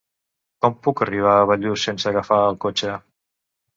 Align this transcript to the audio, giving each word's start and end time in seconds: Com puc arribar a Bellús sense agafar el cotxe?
Com 0.65 0.75
puc 0.87 1.03
arribar 1.05 1.35
a 1.41 1.45
Bellús 1.53 1.85
sense 1.91 2.11
agafar 2.13 2.41
el 2.47 2.59
cotxe? 2.67 2.97